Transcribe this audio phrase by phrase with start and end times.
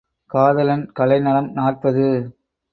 [0.31, 2.05] காதலன் கலைநலம் நாற்பது.